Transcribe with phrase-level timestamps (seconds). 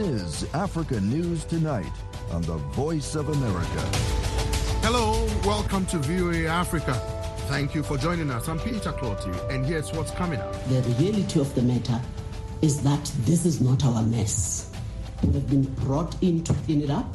[0.00, 1.92] is Africa News Tonight
[2.32, 3.80] on the Voice of America.
[4.82, 6.94] Hello, welcome to VOA Africa.
[7.48, 8.48] Thank you for joining us.
[8.48, 10.52] I'm Peter Clottey, and here's what's coming up.
[10.68, 12.00] The reality of the matter
[12.62, 14.72] is that this is not our mess.
[15.22, 17.14] We have been brought in to clean it up,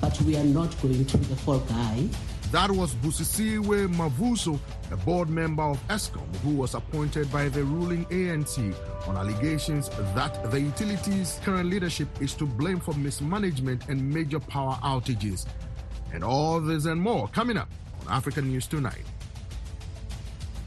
[0.00, 2.08] but we are not going to be the fall guy.
[2.50, 4.58] That was Busisiwe Mavuso,
[4.90, 8.74] a board member of Eskom, who was appointed by the ruling ANC
[9.06, 14.76] on allegations that the utility's current leadership is to blame for mismanagement and major power
[14.82, 15.46] outages.
[16.12, 17.70] And all this and more coming up
[18.04, 19.04] on African News Tonight.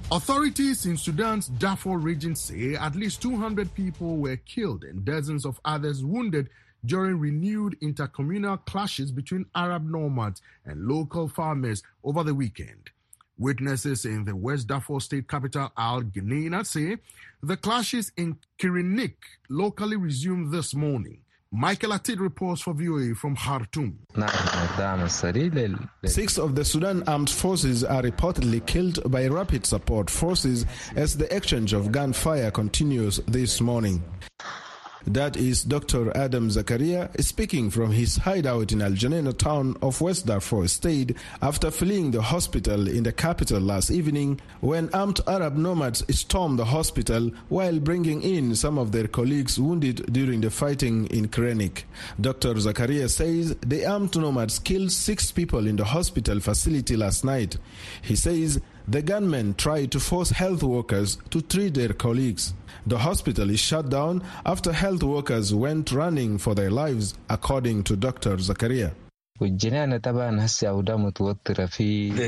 [0.09, 5.59] Authorities in Sudan's Darfur region say at least 200 people were killed and dozens of
[5.65, 6.49] others wounded
[6.85, 12.89] during renewed intercommunal clashes between Arab nomads and local farmers over the weekend.
[13.37, 16.97] Witnesses in the West Darfur state capital Al Geneina say
[17.41, 19.15] the clashes in Krenik
[19.49, 21.19] locally resumed this morning.
[21.55, 23.99] Michael Atit reports for VOA from Khartoum.
[26.05, 31.31] Six of the Sudan armed forces are reportedly killed by rapid support forces as the
[31.35, 34.01] exchange of gunfire continues this morning.
[35.05, 36.15] That is Dr.
[36.15, 41.71] Adam Zakaria speaking from his hideout in Al Geneina town of West Darfur State after
[41.71, 47.31] fleeing the hospital in the capital last evening when armed Arab nomads stormed the hospital
[47.49, 51.83] while bringing in some of their colleagues wounded during the fighting in Krenik.
[52.21, 52.53] Dr.
[52.53, 57.57] Zakaria says the armed nomads killed six people in the hospital facility last night.
[58.01, 62.53] He says the gunmen tried to force health workers to treat their colleagues.
[62.85, 67.95] The hospital is shut down after health workers went running for their lives, according to
[67.95, 68.37] Dr.
[68.37, 68.93] Zakaria.
[69.39, 69.49] The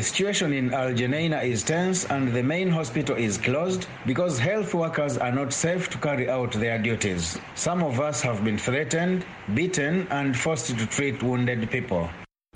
[0.01, 5.17] situation in Al Geneina is tense and the main hospital is closed because health workers
[5.17, 7.37] are not safe to carry out their duties.
[7.53, 9.23] Some of us have been threatened,
[9.53, 12.09] beaten, and forced to treat wounded people.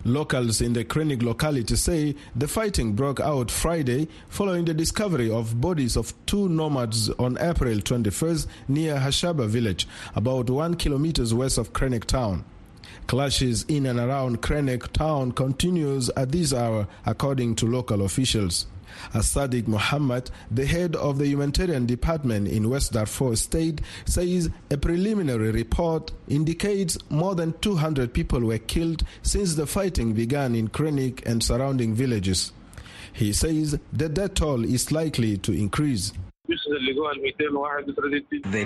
[0.06, 5.60] Locals in the Krenik locality say the fighting broke out Friday following the discovery of
[5.60, 11.74] bodies of two nomads on April 21st near Hashaba village, about one kilometers west of
[11.74, 12.46] Krenik town.
[13.08, 18.68] Clashes in and around Krenik town continues at this hour, according to local officials.
[19.14, 25.52] Asadik Muhammad, the head of the humanitarian department in West Darfur State, says a preliminary
[25.52, 31.44] report indicates more than 200 people were killed since the fighting began in Krenik and
[31.44, 32.52] surrounding villages.
[33.14, 36.14] He says the death toll is likely to increase.
[36.50, 36.58] The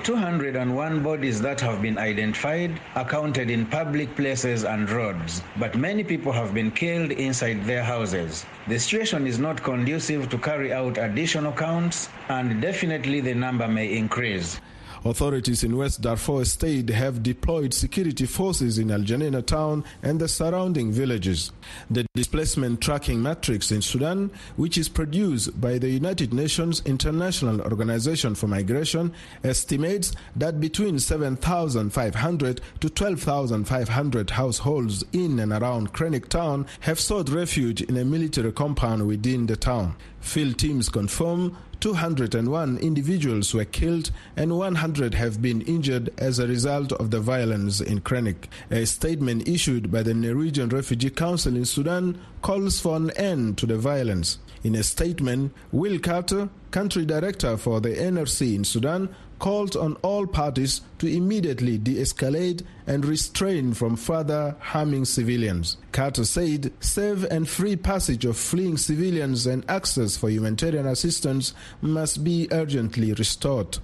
[0.05, 6.05] 201 bodies that have been identified are counted in public places and roads, but many
[6.05, 8.45] people have been killed inside their houses.
[8.69, 13.91] The situation is not conducive to carry out additional counts, and definitely the number may
[13.97, 14.61] increase.
[15.05, 20.29] Authorities in West Darfur State have deployed security forces in Al Geneina town and the
[20.29, 21.51] surrounding villages.
[21.91, 28.33] The displacement tracking matrix in Sudan, which is produced by the United Nations International Organization
[28.33, 36.99] for Migration, estimates that between 7,500 to 12,500 households in and around Krenik town have
[36.99, 39.97] sought refuge in a military compound within the town.
[40.21, 46.93] Field teams confirm 201 individuals were killed and 100 have been injured as a result
[46.93, 48.45] of the violence in Krenik.
[48.71, 53.65] A statement issued by the Norwegian Refugee Council in Sudan calls for an end to
[53.65, 54.39] the violence.
[54.63, 60.25] In a statement, Will Carter, country director for the NRC in Sudan, called on all
[60.25, 65.75] parties to immediately de escalate and restrain from further harming civilians.
[65.91, 72.23] Carter said safe and free passage of fleeing civilians and access for humanitarian assistance must
[72.23, 73.79] be urgently restored.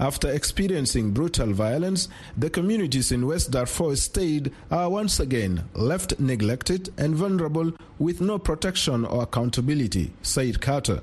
[0.00, 6.92] After experiencing brutal violence, the communities in West Darfur State are once again left neglected
[6.98, 11.02] and vulnerable with no protection or accountability, said Carter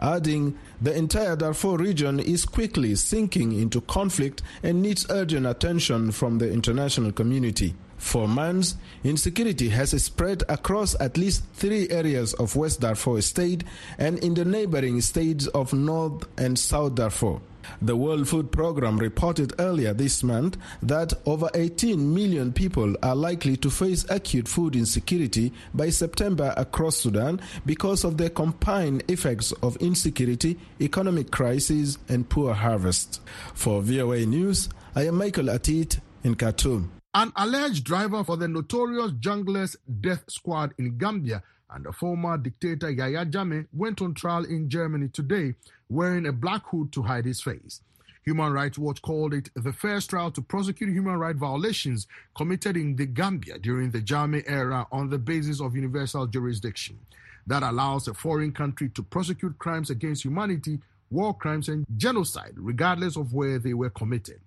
[0.00, 6.38] adding the entire Darfur region is quickly sinking into conflict and needs urgent attention from
[6.38, 7.74] the international community.
[7.96, 13.64] For months, insecurity has spread across at least three areas of West Darfur state
[13.98, 17.40] and in the neighboring states of North and South Darfur.
[17.82, 23.56] The World Food Programme reported earlier this month that over 18 million people are likely
[23.58, 29.76] to face acute food insecurity by September across Sudan because of the combined effects of
[29.78, 33.20] insecurity, economic crisis, and poor harvest.
[33.54, 36.90] For VOA News, I am Michael Atit in Khartoum.
[37.14, 41.42] An alleged driver for the notorious Junglers death squad in Gambia
[41.74, 45.54] and the former dictator Yahya Jammeh went on trial in Germany today
[45.90, 47.80] wearing a black hood to hide his face.
[48.24, 52.96] Human Rights Watch called it the first trial to prosecute human rights violations committed in
[52.96, 56.98] the Gambia during the Jammeh era on the basis of universal jurisdiction.
[57.46, 60.78] That allows a foreign country to prosecute crimes against humanity,
[61.10, 64.40] war crimes, and genocide, regardless of where they were committed.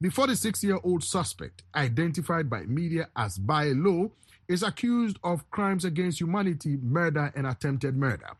[0.00, 4.12] The 46 year old suspect, identified by media as Bai Lowe,
[4.48, 8.30] is accused of crimes against humanity, murder, and attempted murder.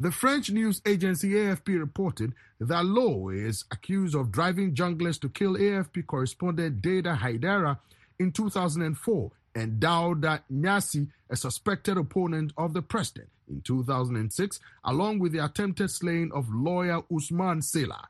[0.00, 5.54] The French news agency AFP reported that Lowe is accused of driving junglers to kill
[5.54, 7.78] AFP correspondent Deyda Hydara
[8.18, 15.32] in 2004 and Dauda Nyasi, a suspected opponent of the president, in 2006, along with
[15.32, 18.06] the attempted slaying of lawyer Ousman Sillah.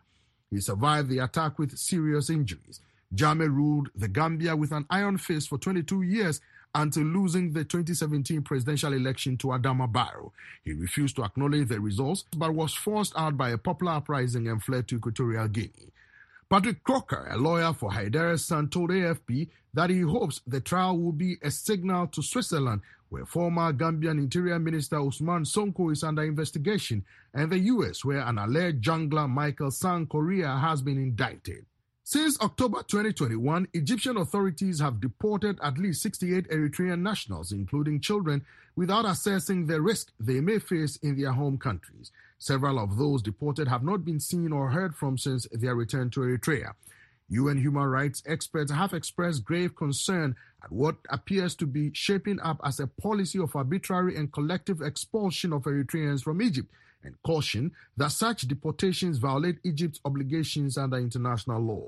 [0.50, 2.80] He survived the attack with serious injuries.
[3.14, 6.40] Jammeh ruled the Gambia with an iron fist for 22 years
[6.74, 10.32] until losing the 2017 presidential election to Adama Barrow.
[10.64, 14.62] He refused to acknowledge the results but was forced out by a popular uprising and
[14.62, 15.92] fled to Equatorial Guinea.
[16.50, 21.12] Patrick Kroker, a lawyer for Hydara's son, told AFP that he hopes the trial will
[21.12, 27.04] be a signal to Switzerland, where former Gambian Interior Minister Ousman Sonko is under investigation,
[27.32, 31.64] and the US, where an alleged jungler Michael Sang Correa has been indicted.
[32.06, 38.44] Since October 2021, Egyptian authorities have deported at least 68 Eritrean nationals, including children,
[38.76, 42.12] without assessing the risk they may face in their home countries.
[42.36, 46.20] Several of those deported have not been seen or heard from since their return to
[46.20, 46.74] Eritrea.
[47.30, 52.60] UN human rights experts have expressed grave concern at what appears to be shaping up
[52.64, 56.68] as a policy of arbitrary and collective expulsion of Eritreans from Egypt
[57.04, 61.86] and caution that such deportations violate Egypt's obligations under international law.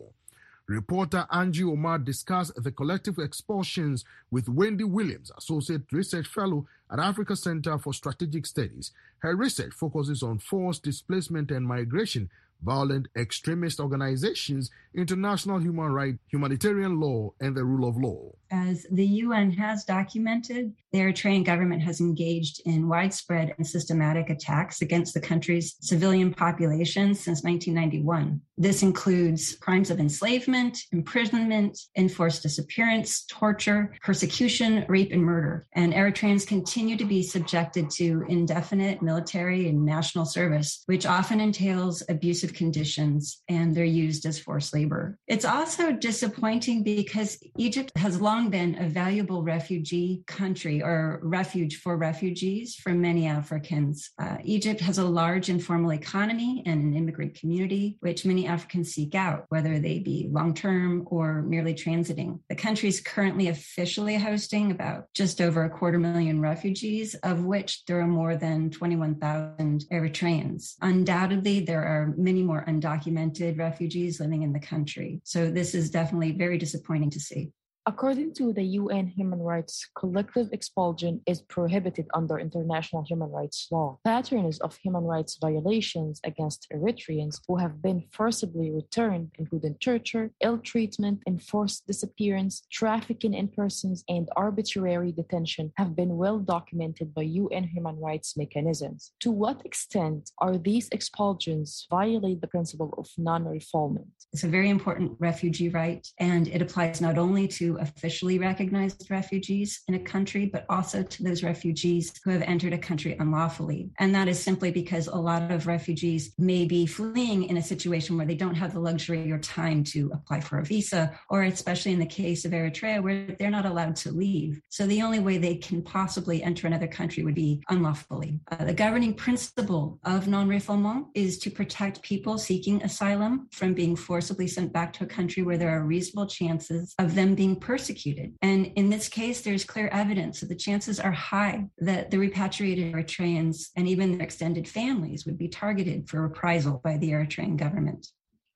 [0.69, 7.37] Reporter Angie Omar discussed the collective expulsions with Wendy Williams, Associate Research Fellow at Africa
[7.37, 8.91] Center for Strategic Studies.
[9.19, 12.31] Her research focuses on forced displacement and migration
[12.63, 18.33] violent extremist organizations, international human rights, humanitarian law, and the rule of law.
[18.51, 24.83] As the UN has documented, the Eritrean government has engaged in widespread and systematic attacks
[24.83, 28.41] against the country's civilian population since 1991.
[28.59, 35.67] This includes crimes of enslavement, imprisonment, enforced disappearance, torture, persecution, rape, and murder.
[35.75, 42.03] And Eritreans continue to be subjected to indefinite military and national service, which often entails
[42.09, 45.19] abusive conditions and they're used as forced labor.
[45.27, 51.97] It's also disappointing because Egypt has long been a valuable refugee country or refuge for
[51.97, 54.11] refugees for many Africans.
[54.19, 59.15] Uh, Egypt has a large informal economy and an immigrant community, which many Africans seek
[59.15, 62.39] out, whether they be long term or merely transiting.
[62.49, 67.85] The country is currently officially hosting about just over a quarter million refugees, of which
[67.87, 70.75] there are more than 21,000 Eritreans.
[70.83, 75.21] Undoubtedly, there are many more undocumented refugees living in the country.
[75.25, 77.51] So this is definitely very disappointing to see.
[77.89, 84.01] According to the UN human rights, collective expulsion is prohibited under international human rights law.
[84.05, 90.59] Patterns of human rights violations against Eritreans who have been forcibly returned, including torture, ill
[90.59, 97.63] treatment, enforced disappearance, trafficking in persons, and arbitrary detention, have been well documented by UN
[97.69, 99.13] human rights mechanisms.
[99.21, 104.11] To what extent are these expulsions violate the principle of non-refoulement?
[104.33, 109.95] It's a very important refugee right, and it applies not only officially recognized refugees in
[109.95, 113.91] a country, but also to those refugees who have entered a country unlawfully.
[113.99, 118.17] And that is simply because a lot of refugees may be fleeing in a situation
[118.17, 121.93] where they don't have the luxury or time to apply for a visa, or especially
[121.93, 124.61] in the case of Eritrea, where they're not allowed to leave.
[124.69, 128.41] So the only way they can possibly enter another country would be unlawfully.
[128.51, 133.97] Uh, the governing principle of non refoulement is to protect people seeking asylum from being
[133.97, 138.33] forcibly sent back to a country where there are reasonable chances of them being persecuted.
[138.43, 142.93] And in this case, there's clear evidence that the chances are high that the repatriated
[142.93, 148.07] Eritreans and even their extended families would be targeted for reprisal by the Eritrean government.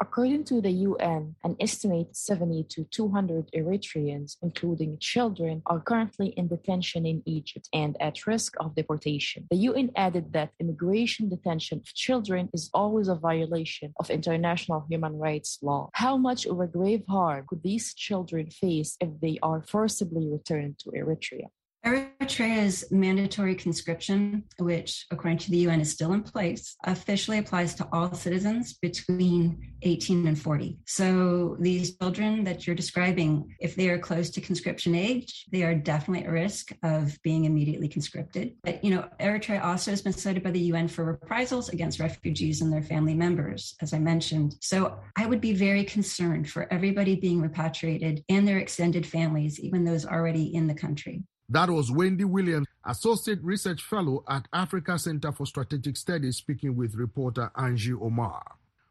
[0.02, 6.48] According to the UN, an estimated 70 to 200 Eritreans, including children, are currently in
[6.48, 9.46] detention in Egypt and at risk of deportation.
[9.50, 15.18] The UN added that immigration detention of children is always a violation of international human
[15.18, 15.90] rights law.
[15.92, 20.78] How much of a grave harm could these children face if they are forcibly returned
[20.78, 21.48] to Eritrea?
[21.84, 27.88] Eritrea's mandatory conscription, which according to the UN is still in place, officially applies to
[27.92, 30.78] all citizens between 18 and 40.
[30.86, 35.74] So these children that you're describing, if they are close to conscription age, they are
[35.74, 38.54] definitely at risk of being immediately conscripted.
[38.62, 42.60] But, you know, Eritrea also has been cited by the UN for reprisals against refugees
[42.60, 44.56] and their family members, as I mentioned.
[44.60, 49.84] So I would be very concerned for everybody being repatriated and their extended families, even
[49.84, 51.24] those already in the country.
[51.52, 56.94] That was Wendy Williams, Associate Research Fellow at Africa Center for Strategic Studies, speaking with
[56.94, 58.40] reporter Angie Omar.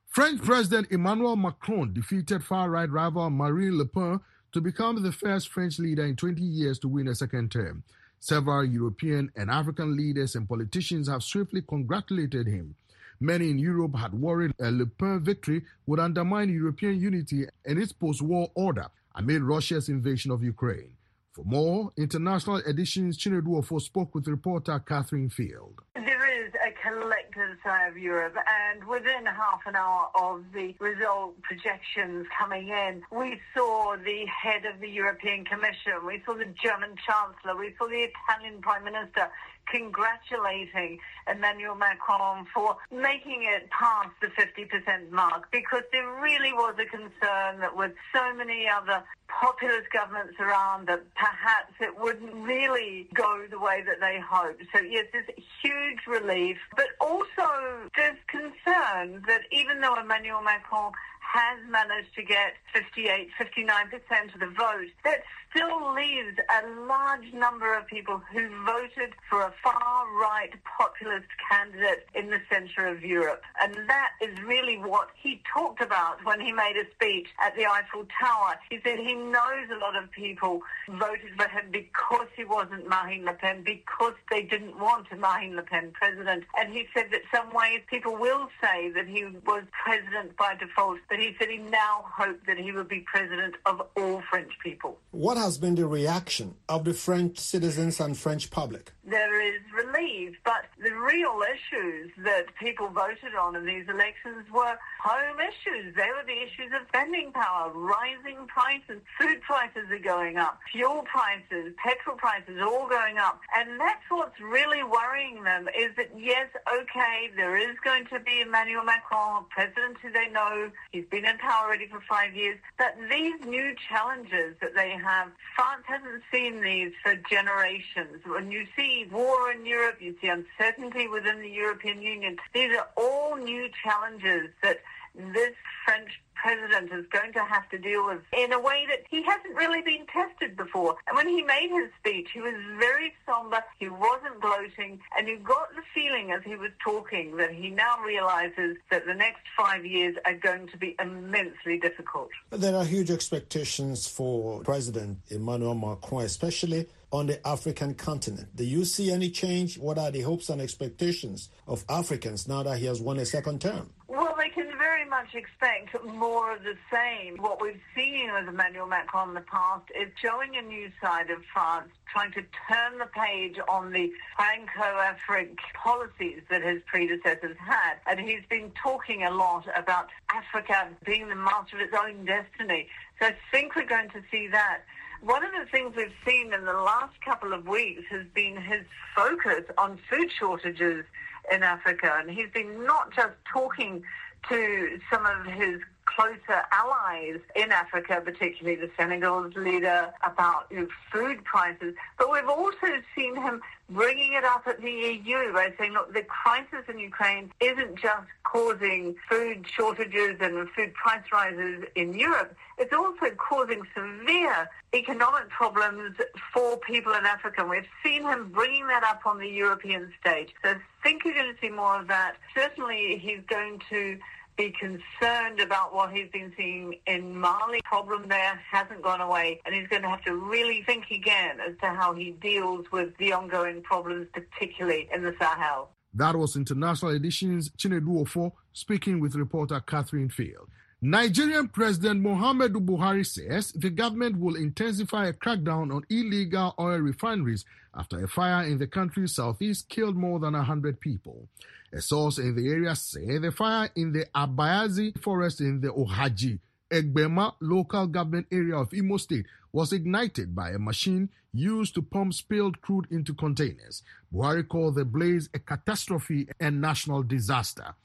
[0.10, 4.20] French President Emmanuel Macron defeated far right rival Marine Le Pen
[4.52, 7.82] to become the first French leader in 20 years to win a second term.
[8.20, 12.76] Several European and African leaders and politicians have swiftly congratulated him.
[13.22, 17.94] Many in Europe had worried a Le Pen victory would undermine European unity and its
[17.94, 20.92] post war order amid Russia's invasion of Ukraine.
[21.40, 25.80] For more international editions, Chinedu spoke with reporter Catherine Field.
[25.96, 31.42] There is a collective sigh of Europe, and within half an hour of the result
[31.44, 36.96] projections coming in, we saw the head of the European Commission, we saw the German
[37.08, 39.30] Chancellor, we saw the Italian Prime Minister
[39.72, 41.00] congratulating
[41.32, 47.60] Emmanuel Macron for making it past the 50% mark because there really was a concern
[47.60, 53.60] that with so many other populist governments around that perhaps it wouldn't really go the
[53.60, 54.64] way that they hoped.
[54.74, 55.30] So yes, there's
[55.62, 57.48] huge relief, but also
[57.96, 60.92] there's concern that even though Emmanuel Macron
[61.30, 65.22] has managed to get 58, 59% of the vote, that
[65.52, 72.30] still leaves a large number of people who voted for a far-right populist candidate in
[72.30, 73.42] the centre of Europe.
[73.62, 77.66] And that is really what he talked about when he made a speech at the
[77.66, 78.56] Eiffel Tower.
[78.70, 83.26] He said he knows a lot of people voted for him because he wasn't Marine
[83.26, 86.44] Le Pen, because they didn't want a Marine Le Pen president.
[86.58, 91.00] And he said that some ways people will say that he was president by default,
[91.10, 94.98] but he said he now hoped that he would be president of all French people.
[95.12, 98.92] What has been the reaction of the French citizens and French public?
[99.04, 104.78] There is relief, but the real issues that people voted on in these elections were
[105.02, 105.96] home issues.
[105.96, 111.04] They were the issues of spending power, rising prices, food prices are going up, fuel
[111.12, 113.42] prices, petrol prices are all going up.
[113.58, 118.42] And that's what's really worrying them is that, yes, okay, there is going to be
[118.42, 122.96] Emmanuel Macron, president who they know, he's been in power already for five years, but
[123.10, 128.22] these new challenges that they have France hasn't seen these for generations.
[128.26, 132.38] When you see war in Europe, you see uncertainty within the European Union.
[132.54, 134.80] These are all new challenges that
[135.16, 135.54] this
[135.86, 136.10] French
[136.42, 139.82] president is going to have to deal with in a way that he hasn't really
[139.82, 140.96] been tested before.
[141.08, 145.38] And when he made his speech, he was very somber, he wasn't gloating, and you
[145.40, 149.86] got the feeling as he was talking that he now realizes that the next five
[149.86, 152.30] years are going to be immensely difficult.
[152.52, 158.56] There are huge expectations for President Emmanuel Macron, especially on the African continent.
[158.56, 159.78] Do you see any change?
[159.78, 163.62] What are the hopes and expectations of Africans now that he has won a second
[163.62, 163.90] term?
[164.10, 167.38] Well, they can very much expect more of the same.
[167.38, 171.44] What we've seen with Emmanuel Macron in the past is showing a new side of
[171.54, 177.98] France, trying to turn the page on the Franco-African policies that his predecessors had.
[178.08, 182.88] And he's been talking a lot about Africa being the master of its own destiny.
[183.20, 184.80] So I think we're going to see that.
[185.22, 188.86] One of the things we've seen in the last couple of weeks has been his
[189.16, 191.06] focus on food shortages
[191.52, 192.18] in Africa.
[192.20, 194.04] And he's been not just talking
[194.50, 195.80] to some of his
[196.16, 201.94] closer allies in Africa, particularly the Senegal's leader, about you know, food prices.
[202.18, 206.24] But we've also seen him bringing it up at the EU by saying, look, the
[206.24, 212.56] crisis in Ukraine isn't just causing food shortages and food price rises in Europe.
[212.78, 216.16] It's also causing severe economic problems
[216.54, 217.62] for people in Africa.
[217.62, 220.54] And we've seen him bringing that up on the European stage.
[220.64, 222.36] So I think you're going to see more of that.
[222.56, 224.18] Certainly he's going to
[224.60, 227.80] be concerned about what he's been seeing in Mali.
[227.86, 231.78] Problem there hasn't gone away, and he's going to have to really think again as
[231.82, 235.92] to how he deals with the ongoing problems, particularly in the Sahel.
[236.14, 240.68] That was International Edition's Chinedu Offor speaking with reporter Catherine Field.
[241.02, 247.64] Nigerian President Muhammadu Buhari says the government will intensify a crackdown on illegal oil refineries
[247.96, 251.48] after a fire in the country's southeast killed more than 100 people.
[251.92, 256.60] A source in the area said the fire in the Abaezi forest in the Ohaji
[256.92, 262.34] Egbema local government area of Imo State was ignited by a machine used to pump
[262.34, 264.04] spilled crude into containers.
[264.34, 267.96] Buhari called the blaze a catastrophe and national disaster.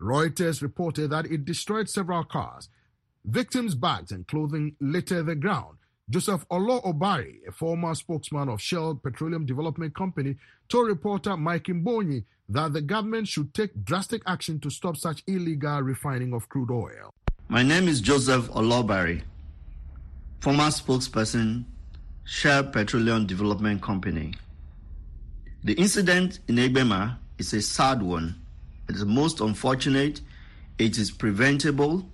[0.00, 2.68] Reuters reported that it destroyed several cars.
[3.24, 5.78] Victims' bags and clothing litter the ground.
[6.10, 10.36] Joseph Ollor Obari, a former spokesman of Shell Petroleum Development Company,
[10.68, 15.80] told reporter Mike Mbonyi that the government should take drastic action to stop such illegal
[15.80, 17.14] refining of crude oil.
[17.48, 19.22] My name is Joseph Ollor Obari,
[20.40, 21.64] former spokesperson,
[22.24, 24.34] Shell Petroleum Development Company.
[25.62, 28.34] The incident in Egbema is a sad one.
[28.90, 30.20] It is most unfortunate.
[30.78, 32.06] It is preventable,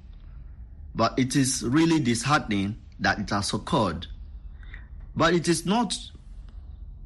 [0.95, 4.07] but it is really disheartening that it has occurred.
[5.17, 5.97] But it is not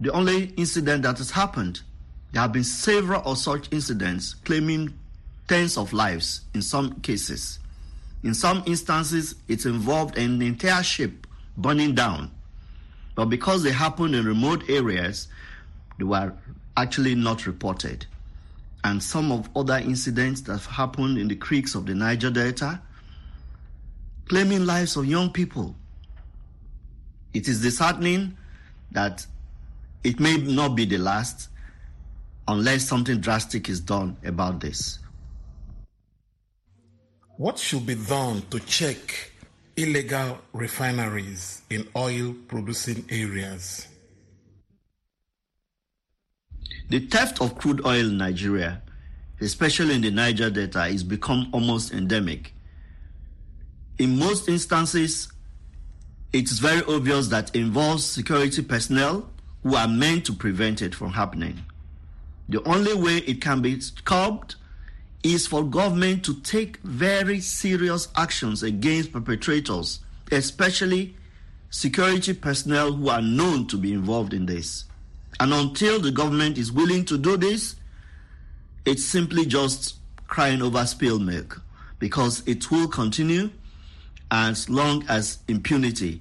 [0.01, 1.81] the only incident that has happened.
[2.33, 4.99] There have been several of such incidents claiming
[5.49, 7.59] tens of lives in some cases.
[8.23, 12.31] In some instances, it involved an entire ship burning down.
[13.15, 15.29] But because they happened in remote areas,
[15.99, 16.33] they were
[16.77, 18.07] actually not reported.
[18.83, 22.81] And some of other incidents that have happened in the creeks of the Niger Delta,
[24.27, 25.77] claiming lives of young people
[27.35, 28.37] it is disheartening
[28.93, 29.26] that
[30.05, 31.49] it may not be the last
[32.47, 35.00] unless something drastic is done about this.
[37.37, 39.33] What should be done to check
[39.76, 43.88] illegal refineries in oil producing areas?
[46.91, 48.83] The theft of crude oil in Nigeria,
[49.41, 52.55] especially in the Niger Delta, has become almost endemic.
[53.99, 55.29] In most instances,
[56.35, 59.31] it is very obvious that involves security personnel
[59.62, 61.64] who are meant to prevent it from happening.
[62.49, 64.57] The only way it can be curbed
[65.23, 70.00] is for government to take very serious actions against perpetrators,
[70.33, 71.14] especially
[71.71, 74.87] security personnel who are known to be involved in this.
[75.38, 77.76] And until the government is willing to do this,
[78.85, 81.62] it's simply just crying over spilled milk
[82.00, 83.50] because it will continue
[84.33, 86.21] as long as impunity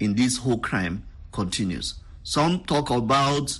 [0.00, 1.94] in this whole crime continues.
[2.22, 3.58] Some talk about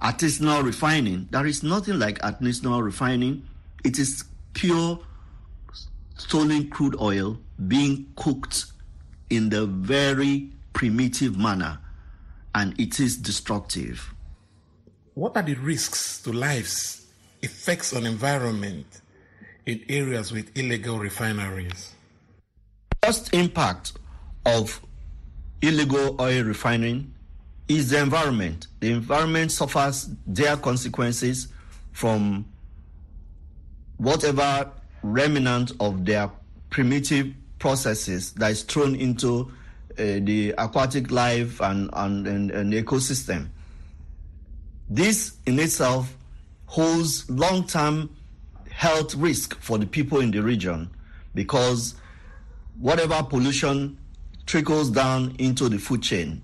[0.00, 1.28] artisanal refining.
[1.30, 3.46] There is nothing like artisanal refining.
[3.84, 4.98] It is pure
[6.16, 8.66] stolen crude oil being cooked
[9.30, 11.78] in the very primitive manner,
[12.54, 14.14] and it is destructive.
[15.14, 17.06] What are the risks to lives,
[17.42, 18.86] effects on environment
[19.64, 21.92] in areas with illegal refineries?
[23.02, 23.94] First impact
[24.44, 24.80] of
[25.62, 27.12] illegal oil refining
[27.68, 28.68] is the environment.
[28.80, 31.48] The environment suffers their consequences
[31.92, 32.46] from
[33.96, 34.70] whatever
[35.02, 36.30] remnant of their
[36.70, 39.50] primitive processes that is thrown into
[39.98, 43.48] uh, the aquatic life and, and, and, and ecosystem.
[44.88, 46.14] This in itself
[46.66, 48.14] holds long term
[48.70, 50.90] health risk for the people in the region
[51.34, 51.94] because
[52.78, 53.96] whatever pollution
[54.46, 56.42] trickles down into the food chain.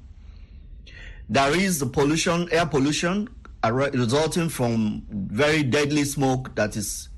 [1.28, 3.28] There is the pollution, air pollution,
[3.64, 7.08] resulting from very deadly smoke that is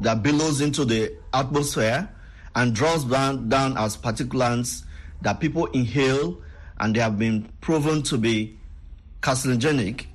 [0.00, 2.08] that billows into the atmosphere
[2.54, 4.84] and draws down, down as particulates
[5.22, 6.40] that people inhale
[6.78, 8.58] and they have been proven to be
[9.20, 10.06] carcinogenic.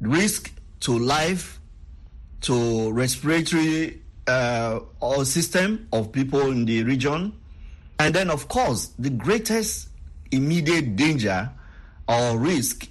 [0.00, 1.60] Risk to life,
[2.42, 4.80] to respiratory uh,
[5.24, 7.32] system of people in the region,
[7.98, 9.88] and then, of course, the greatest
[10.30, 11.50] immediate danger
[12.08, 12.88] or risk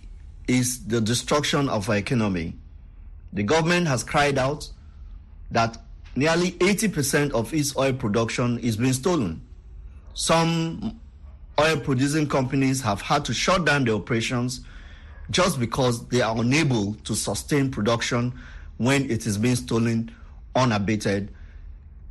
[0.48, 2.54] is the destruction of our economy.
[3.34, 4.70] The government has cried out
[5.52, 5.78] that
[6.16, 9.42] nearly 80% of its oil production is being stolen.
[10.14, 11.00] Some
[11.60, 14.62] oil producing companies have had to shut down their operations
[15.30, 18.34] just because they are unable to sustain production
[18.78, 20.12] when it is being stolen
[20.56, 21.34] unabated,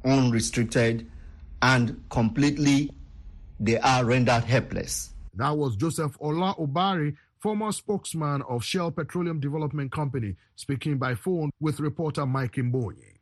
[0.05, 1.11] unrestricted,
[1.63, 2.91] and completely
[3.59, 5.11] they are rendered helpless.
[5.35, 11.51] That was Joseph Ollor Obari, former spokesman of Shell Petroleum Development Company, speaking by phone
[11.61, 13.17] with reporter Mike Mbonyi.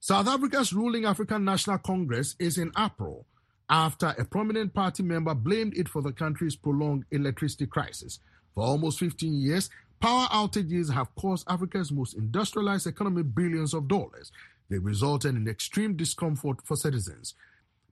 [0.00, 3.24] South Africa's ruling African National Congress is in uproar
[3.68, 8.20] after a prominent party member blamed it for the country's prolonged electricity crisis.
[8.54, 9.68] For almost 15 years,
[10.00, 14.32] power outages have cost Africa's most industrialized economy billions of dollars.
[14.70, 17.34] They resulted in extreme discomfort for citizens.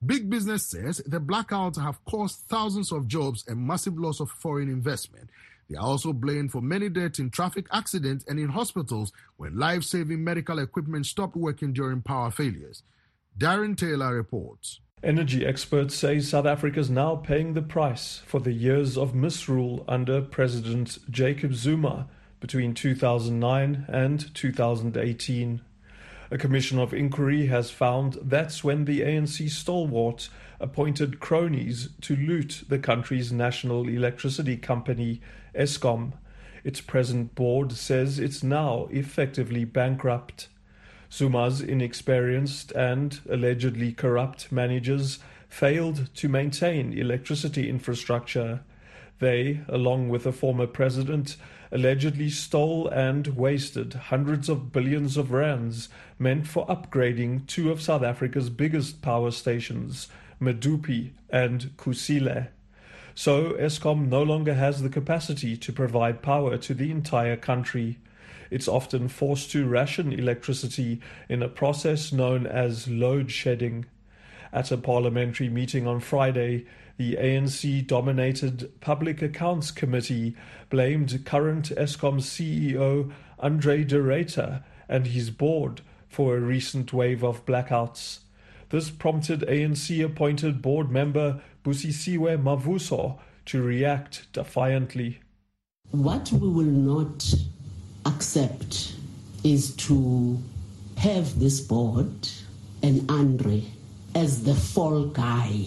[0.04, 4.68] Big business says the blackouts have caused thousands of jobs and massive loss of foreign
[4.68, 5.30] investment.
[5.70, 9.82] They are also blamed for many deaths in traffic accidents and in hospitals when life
[9.82, 12.82] saving medical equipment stopped working during power failures.
[13.38, 14.80] Darren Taylor reports.
[15.02, 19.84] Energy experts say South Africa is now paying the price for the years of misrule
[19.88, 22.08] under President Jacob Zuma
[22.40, 25.60] between 2009 and 2018.
[26.30, 32.64] A commission of inquiry has found that's when the ANC stalwart appointed cronies to loot
[32.68, 35.20] the country's national electricity company,
[35.54, 36.14] Eskom.
[36.64, 40.48] Its present board says it's now effectively bankrupt.
[41.12, 48.60] Zuma's inexperienced and allegedly corrupt managers failed to maintain electricity infrastructure.
[49.20, 51.36] They, along with the former president,
[51.72, 58.02] allegedly stole and wasted hundreds of billions of rands meant for upgrading two of South
[58.02, 60.08] Africa's biggest power stations,
[60.40, 62.48] Medupi and Kusile.
[63.14, 67.98] So Eskom no longer has the capacity to provide power to the entire country.
[68.50, 73.86] It's often forced to ration electricity in a process known as load shedding.
[74.52, 80.34] At a parliamentary meeting on Friday, the ANC dominated Public Accounts Committee
[80.70, 87.44] blamed current Eskom CEO Andre de Ruyter and his board for a recent wave of
[87.44, 88.20] blackouts.
[88.70, 95.20] This prompted ANC appointed board member Busisiwe Mavuso to react defiantly.
[95.90, 97.32] What we will not
[98.06, 98.94] accept
[99.44, 100.42] is to
[100.96, 102.28] have this board
[102.82, 103.62] and Andre
[104.14, 105.66] as the fall guy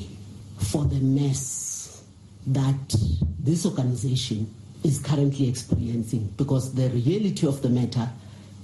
[0.60, 2.04] for the mess
[2.48, 2.96] that
[3.40, 8.10] this organization is currently experiencing because the reality of the matter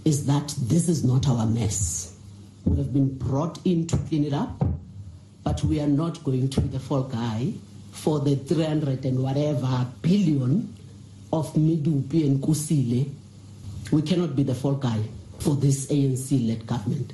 [0.06, 2.16] is that this is not our mess.
[2.64, 4.64] We have been brought in to clean it up,
[5.44, 7.54] but we are not going to be the fall guy
[7.92, 10.74] for the 300 and whatever billion
[11.34, 13.12] of Medupi and Kusile.
[13.92, 15.02] We cannot be the fall guy
[15.40, 17.14] for this ANC led government.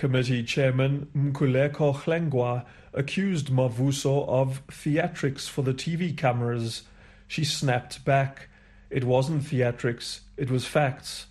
[0.00, 6.84] Committee Chairman Mkhuleko Hlengwa accused Mavuso of theatrics for the TV cameras.
[7.28, 8.48] She snapped back.
[8.88, 11.26] It wasn't theatrics, it was facts.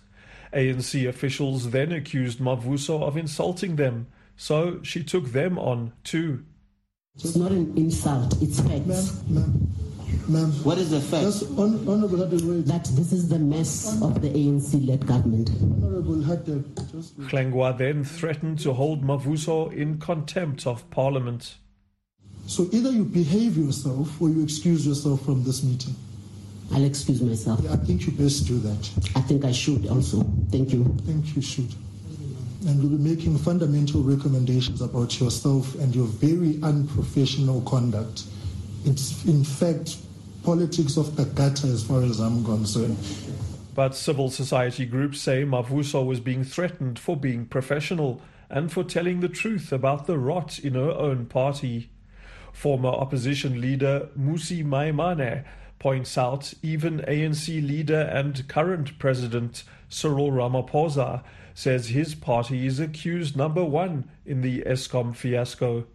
[0.52, 4.06] ANC officials then accused Mavuso of insulting them,
[4.36, 6.44] so she took them on too.
[7.16, 8.86] It's not an insult, it's facts.
[8.86, 9.89] Ma'am, ma'am,
[10.62, 11.24] what is the fact?
[11.24, 15.50] Just on, honorable that this is the mess of the ANC-led government.
[15.82, 21.56] Honorable Hlengwa then threatened to hold Mavuso in contempt of parliament.
[22.46, 25.94] So either you behave yourself or you excuse yourself from this meeting.
[26.72, 27.60] I'll excuse myself.
[27.62, 28.90] Yeah, I think you best do that.
[29.16, 30.22] I think I should also.
[30.50, 30.96] Thank you.
[30.98, 31.74] I think you should.
[32.66, 38.24] And we'll be making fundamental recommendations about yourself and your very unprofessional conduct.
[38.84, 39.96] It's, in fact,
[40.42, 42.96] politics of gutter as far as I'm concerned.
[43.74, 49.20] But civil society groups say Mavuso was being threatened for being professional and for telling
[49.20, 51.90] the truth about the rot in her own party.
[52.52, 55.44] Former opposition leader Mmusi Maimane
[55.78, 61.22] points out even ANC leader and current president Cyril Ramaphosa
[61.54, 65.86] says his party is accused number one in the Eskom fiasco.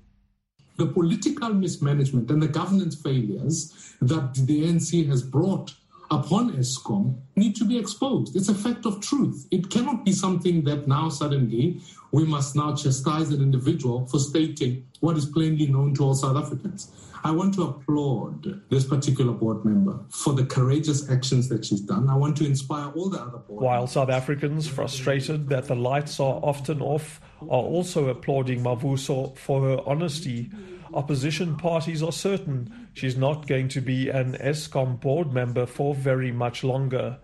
[0.77, 5.73] The political mismanagement and the governance failures that the ANC has brought
[6.11, 8.35] upon Eskom need to be exposed.
[8.35, 9.47] It's a fact of truth.
[9.51, 14.85] It cannot be something that now suddenly we must now chastise an individual for stating
[14.99, 16.91] what is plainly known to all South Africans.
[17.25, 22.07] I want to applaud this particular board member for the courageous actions that she's done.
[22.07, 26.19] I want to inspire all the other board While South Africans, frustrated that the lights
[26.19, 30.51] are often off, are also applauding Mavuso for her honesty,
[30.93, 36.31] opposition parties are certain she's not going to be an Eskom board member for very
[36.31, 37.17] much longer,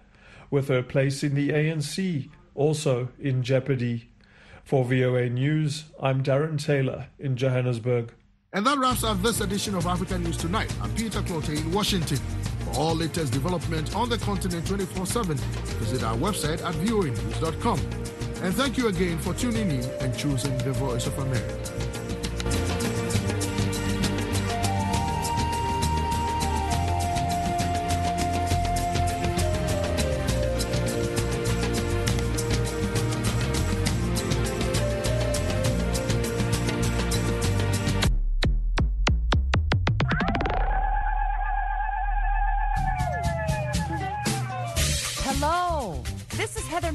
[0.50, 4.10] with her place in the ANC also in jeopardy.
[4.64, 8.14] For VOA News, I'm Darren Taylor in Johannesburg.
[8.54, 10.76] And that wraps up this edition of African News Tonight.
[10.82, 12.18] I'm Peter Clottey in Washington.
[12.66, 17.80] For all latest developments on the continent 24 7, visit our website at voanews.com.
[18.44, 21.91] And thank you again for tuning in and choosing the Voice of America.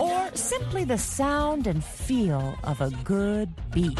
[0.00, 3.98] Or simply the sound and feel of a good beat.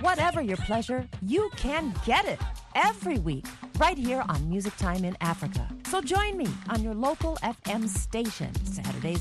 [0.00, 2.40] Whatever your pleasure, you can get it
[2.74, 3.46] every week
[3.78, 5.68] right here on Music Time in Africa.
[5.86, 9.20] So join me on your local FM station Saturdays